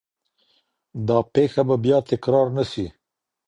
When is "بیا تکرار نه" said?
1.83-2.63